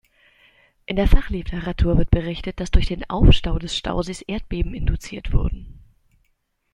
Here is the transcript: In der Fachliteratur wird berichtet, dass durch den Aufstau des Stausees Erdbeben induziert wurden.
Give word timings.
In 0.87 0.95
der 0.95 1.07
Fachliteratur 1.07 1.95
wird 1.95 2.09
berichtet, 2.09 2.59
dass 2.59 2.71
durch 2.71 2.87
den 2.87 3.07
Aufstau 3.07 3.59
des 3.59 3.77
Stausees 3.77 4.23
Erdbeben 4.23 4.73
induziert 4.73 5.31
wurden. 5.31 5.79